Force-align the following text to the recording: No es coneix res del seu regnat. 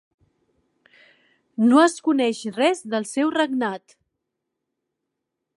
No 1.67 1.83
es 1.83 1.97
coneix 2.09 2.41
res 2.57 2.83
del 2.95 3.07
seu 3.13 3.33
regnat. 3.39 3.97